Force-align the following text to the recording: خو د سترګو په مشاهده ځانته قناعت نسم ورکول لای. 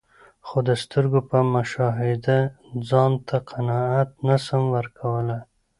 خو 0.47 0.57
د 0.67 0.69
سترګو 0.83 1.19
په 1.29 1.37
مشاهده 1.53 2.39
ځانته 2.89 3.35
قناعت 3.49 4.09
نسم 4.27 4.61
ورکول 4.75 5.23
لای. 5.29 5.41